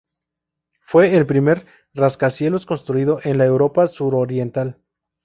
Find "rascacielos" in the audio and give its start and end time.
1.93-2.65